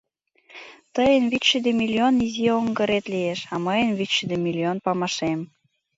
Тыйын 0.95 1.23
вичшӱдӧ 1.31 1.71
миллион 1.81 2.13
изи 2.25 2.45
оҥгырет 2.59 3.05
лиеш, 3.13 3.39
а 3.53 3.55
мыйын— 3.65 3.89
вичшӱдӧ 3.97 4.35
миллион 4.45 4.77
памашем… 4.85 5.39